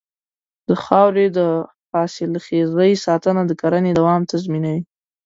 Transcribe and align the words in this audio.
د 0.67 0.69
خاورې 0.83 1.25
د 1.37 1.39
حاصلخېزۍ 1.91 2.93
ساتنه 3.05 3.41
د 3.47 3.51
کرنې 3.61 3.91
دوام 3.99 4.21
تضمینوي. 4.31 4.81